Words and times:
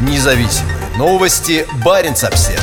Независимые 0.00 0.76
новости. 0.98 1.66
Барин 1.84 2.12
обсерва 2.12 2.60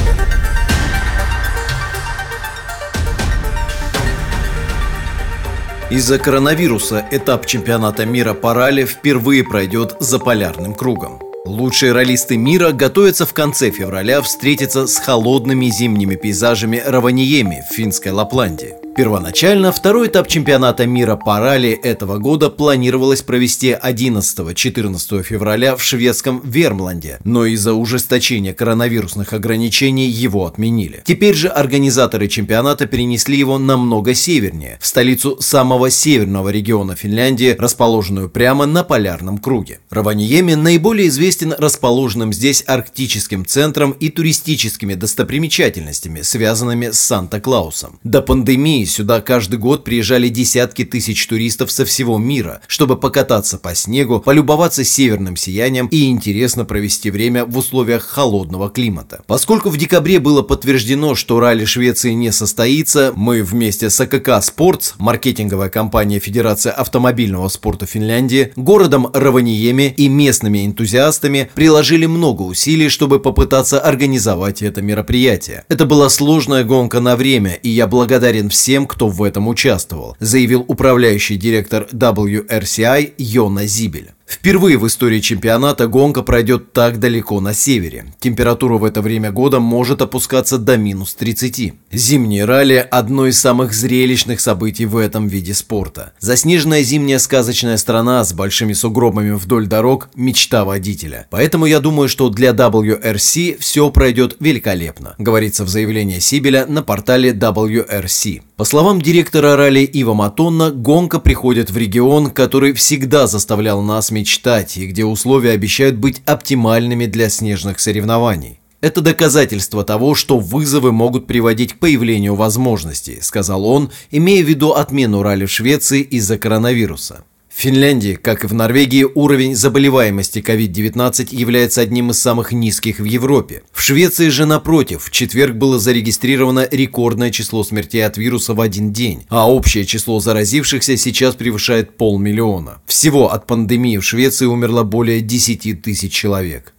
Из-за 5.89 6.19
коронавируса 6.19 7.05
этап 7.11 7.45
чемпионата 7.45 8.05
мира 8.05 8.33
по 8.33 8.53
ралли 8.53 8.85
впервые 8.85 9.43
пройдет 9.43 9.97
за 9.99 10.19
полярным 10.19 10.73
кругом. 10.73 11.21
Лучшие 11.43 11.91
ролисты 11.91 12.37
мира 12.37 12.71
готовятся 12.71 13.25
в 13.25 13.33
конце 13.33 13.71
февраля 13.71 14.21
встретиться 14.21 14.87
с 14.87 14.97
холодными 14.97 15.65
зимними 15.65 16.15
пейзажами 16.15 16.81
Раваниеми 16.85 17.65
в 17.69 17.73
финской 17.73 18.13
Лапландии. 18.13 18.75
Первоначально 18.93 19.71
второй 19.71 20.07
этап 20.07 20.27
чемпионата 20.27 20.85
мира 20.85 21.15
по 21.15 21.39
ралли 21.39 21.69
этого 21.69 22.17
года 22.17 22.49
планировалось 22.49 23.21
провести 23.21 23.69
11-14 23.69 25.23
февраля 25.23 25.77
в 25.77 25.81
шведском 25.83 26.41
Вермланде, 26.43 27.19
но 27.23 27.45
из-за 27.45 27.73
ужесточения 27.73 28.53
коронавирусных 28.53 29.31
ограничений 29.31 30.09
его 30.09 30.45
отменили. 30.45 31.01
Теперь 31.05 31.35
же 31.35 31.47
организаторы 31.47 32.27
чемпионата 32.27 32.85
перенесли 32.85 33.37
его 33.37 33.57
намного 33.57 34.13
севернее, 34.13 34.77
в 34.81 34.85
столицу 34.85 35.37
самого 35.39 35.89
северного 35.89 36.49
региона 36.49 36.95
Финляндии, 36.95 37.55
расположенную 37.57 38.29
прямо 38.29 38.65
на 38.65 38.83
полярном 38.83 39.37
круге. 39.37 39.79
Раваниеми 39.89 40.55
наиболее 40.55 41.07
известен 41.07 41.55
расположенным 41.57 42.33
здесь 42.33 42.65
арктическим 42.67 43.45
центром 43.45 43.91
и 43.91 44.09
туристическими 44.09 44.95
достопримечательностями, 44.95 46.23
связанными 46.23 46.91
с 46.91 46.99
Санта-Клаусом. 46.99 47.97
До 48.03 48.21
пандемии 48.21 48.81
сюда 48.91 49.21
каждый 49.21 49.57
год 49.57 49.83
приезжали 49.83 50.29
десятки 50.29 50.85
тысяч 50.85 51.25
туристов 51.25 51.71
со 51.71 51.85
всего 51.85 52.17
мира, 52.17 52.61
чтобы 52.67 52.97
покататься 52.97 53.57
по 53.57 53.73
снегу, 53.73 54.19
полюбоваться 54.19 54.83
северным 54.83 55.35
сиянием 55.35 55.87
и 55.87 56.09
интересно 56.09 56.65
провести 56.65 57.09
время 57.09 57.45
в 57.45 57.57
условиях 57.57 58.03
холодного 58.03 58.69
климата. 58.69 59.21
Поскольку 59.27 59.69
в 59.69 59.77
декабре 59.77 60.19
было 60.19 60.41
подтверждено, 60.41 61.15
что 61.15 61.39
ралли 61.39 61.65
Швеции 61.65 62.11
не 62.11 62.31
состоится, 62.31 63.13
мы 63.15 63.43
вместе 63.43 63.89
с 63.89 63.99
АКК 63.99 64.43
Спортс, 64.43 64.93
маркетинговая 64.97 65.69
компания 65.69 66.19
Федерации 66.19 66.71
автомобильного 66.71 67.47
спорта 67.47 67.85
Финляндии, 67.85 68.51
городом 68.55 69.09
Раваниеме 69.13 69.93
и 69.93 70.09
местными 70.09 70.65
энтузиастами 70.65 71.49
приложили 71.55 72.05
много 72.05 72.41
усилий, 72.41 72.89
чтобы 72.89 73.19
попытаться 73.19 73.79
организовать 73.79 74.61
это 74.61 74.81
мероприятие. 74.81 75.63
Это 75.69 75.85
была 75.85 76.09
сложная 76.09 76.63
гонка 76.63 76.99
на 76.99 77.15
время, 77.15 77.53
и 77.53 77.69
я 77.69 77.87
благодарен 77.87 78.49
всем 78.49 78.70
всем, 78.71 78.87
кто 78.87 79.09
в 79.09 79.21
этом 79.21 79.49
участвовал, 79.49 80.15
заявил 80.21 80.63
управляющий 80.65 81.35
директор 81.35 81.89
WRCI 81.91 83.15
Йона 83.17 83.65
Зибель. 83.65 84.11
Впервые 84.31 84.77
в 84.77 84.87
истории 84.87 85.19
чемпионата 85.19 85.87
гонка 85.87 86.23
пройдет 86.23 86.71
так 86.71 86.99
далеко 86.99 87.41
на 87.41 87.53
севере. 87.53 88.13
Температура 88.21 88.77
в 88.77 88.85
это 88.85 89.01
время 89.01 89.29
года 89.29 89.59
может 89.59 90.01
опускаться 90.01 90.57
до 90.57 90.77
минус 90.77 91.15
30. 91.15 91.73
Зимние 91.91 92.45
ралли– 92.45 92.75
одно 92.91 93.27
из 93.27 93.37
самых 93.37 93.73
зрелищных 93.73 94.39
событий 94.39 94.85
в 94.85 94.95
этом 94.95 95.27
виде 95.27 95.53
спорта. 95.53 96.13
Заснеженная 96.19 96.81
зимняя 96.81 97.19
сказочная 97.19 97.75
страна 97.75 98.23
с 98.23 98.31
большими 98.31 98.71
сугробами 98.71 99.31
вдоль 99.31 99.67
дорог– 99.67 100.09
мечта 100.15 100.63
водителя. 100.63 101.27
Поэтому 101.29 101.65
я 101.65 101.81
думаю, 101.81 102.07
что 102.07 102.29
для 102.29 102.51
WRC 102.51 103.57
все 103.59 103.89
пройдет 103.89 104.37
великолепно, 104.39 105.13
говорится 105.17 105.65
в 105.65 105.69
заявлении 105.69 106.19
Сибеля 106.19 106.65
на 106.67 106.83
портале 106.83 107.33
WRC. 107.33 108.43
По 108.55 108.63
словам 108.63 109.01
директора 109.01 109.57
ралли 109.57 109.81
Ива 109.81 110.13
Матонна, 110.13 110.71
гонка 110.71 111.19
приходит 111.19 111.69
в 111.69 111.77
регион, 111.77 112.29
который 112.29 112.73
всегда 112.73 113.27
заставлял 113.27 113.81
нас 113.81 114.09
мечтать 114.21 114.77
и 114.77 114.85
где 114.85 115.03
условия 115.03 115.51
обещают 115.51 115.95
быть 115.95 116.21
оптимальными 116.25 117.07
для 117.07 117.29
снежных 117.29 117.79
соревнований. 117.79 118.59
Это 118.79 119.01
доказательство 119.01 119.83
того, 119.83 120.15
что 120.15 120.39
вызовы 120.39 120.91
могут 120.91 121.27
приводить 121.27 121.73
к 121.73 121.79
появлению 121.79 122.35
возможностей, 122.35 123.19
сказал 123.21 123.65
он, 123.65 123.91
имея 124.11 124.43
в 124.43 124.47
виду 124.47 124.71
отмену 124.71 125.23
ралли 125.23 125.45
в 125.45 125.51
Швеции 125.51 126.01
из-за 126.01 126.37
коронавируса. 126.37 127.23
Финляндии, 127.61 128.15
как 128.15 128.43
и 128.43 128.47
в 128.47 128.55
Норвегии, 128.55 129.03
уровень 129.03 129.55
заболеваемости 129.55 130.39
COVID-19 130.39 131.27
является 131.35 131.81
одним 131.81 132.09
из 132.09 132.19
самых 132.19 132.53
низких 132.53 132.97
в 132.97 133.03
Европе. 133.03 133.61
В 133.71 133.83
Швеции 133.83 134.29
же, 134.29 134.47
напротив, 134.47 135.03
в 135.03 135.11
четверг 135.11 135.57
было 135.57 135.77
зарегистрировано 135.77 136.67
рекордное 136.71 137.29
число 137.29 137.63
смертей 137.63 138.03
от 138.03 138.17
вируса 138.17 138.55
в 138.55 138.61
один 138.61 138.91
день, 138.91 139.27
а 139.29 139.47
общее 139.47 139.85
число 139.85 140.19
заразившихся 140.19 140.97
сейчас 140.97 141.35
превышает 141.35 141.97
полмиллиона. 141.97 142.81
Всего 142.87 143.31
от 143.31 143.45
пандемии 143.45 143.97
в 143.97 144.03
Швеции 144.03 144.47
умерло 144.47 144.81
более 144.81 145.21
10 145.21 145.83
тысяч 145.83 146.11
человек. 146.11 146.73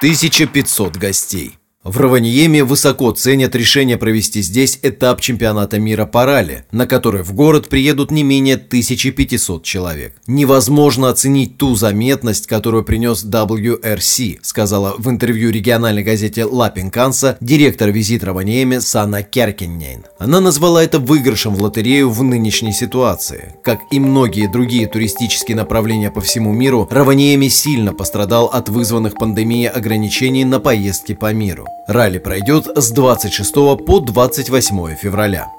1500 0.00 0.96
гостей. 0.96 1.58
В 1.84 2.00
Раваньеме 2.00 2.64
высоко 2.64 3.10
ценят 3.10 3.54
решение 3.54 3.98
провести 3.98 4.40
здесь 4.40 4.78
этап 4.80 5.20
чемпионата 5.20 5.78
мира 5.78 6.06
по 6.06 6.24
ралли, 6.24 6.64
на 6.72 6.86
который 6.86 7.22
в 7.22 7.34
город 7.34 7.68
приедут 7.68 8.10
не 8.10 8.22
менее 8.22 8.54
1500 8.54 9.62
человек. 9.62 10.14
Невозможно 10.26 11.10
оценить 11.10 11.58
ту 11.58 11.74
заметность, 11.74 12.46
которую 12.46 12.84
принес 12.84 13.22
WRC, 13.22 14.38
сказала 14.40 14.94
в 14.96 15.10
интервью 15.10 15.50
региональной 15.50 16.02
газете 16.02 16.46
Лапинканса 16.46 17.36
директор 17.42 17.90
визит 17.90 18.24
Раваньеме 18.24 18.80
Сана 18.80 19.22
Керкиннейн. 19.22 20.06
Она 20.18 20.40
назвала 20.40 20.82
это 20.82 20.98
выигрышем 20.98 21.54
в 21.54 21.60
лотерею 21.60 22.08
в 22.08 22.22
нынешней 22.22 22.72
ситуации. 22.72 23.56
Как 23.62 23.80
и 23.90 24.00
многие 24.00 24.50
другие 24.50 24.86
туристические 24.86 25.58
направления 25.58 26.10
по 26.10 26.22
всему 26.22 26.50
миру, 26.50 26.88
Раваньеме 26.90 27.50
сильно 27.50 27.92
пострадал 27.92 28.46
от 28.46 28.70
вызванных 28.70 29.18
пандемией 29.18 29.68
ограничений 29.68 30.46
на 30.46 30.60
поездки 30.60 31.12
по 31.12 31.30
миру. 31.34 31.68
Ралли 31.86 32.18
пройдет 32.18 32.66
с 32.76 32.90
26 32.92 33.52
по 33.52 34.00
28 34.00 34.94
февраля. 34.96 35.52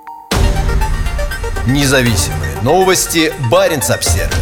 Независимые 1.67 2.61
новости. 2.63 3.31
Барин 3.51 3.79
обсервис 3.79 4.33